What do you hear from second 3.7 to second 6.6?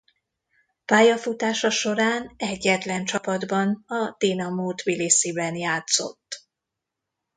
a Dinamo Tbilisziben játszott.